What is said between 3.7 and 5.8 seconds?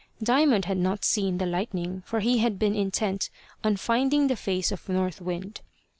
finding the face of North Wind.